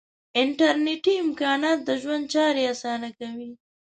انټرنیټي 0.41 1.13
امکانات 1.25 1.79
د 1.83 1.89
ژوند 2.01 2.23
چارې 2.33 2.61
آسانه 2.73 3.09
کوي. 3.19 3.51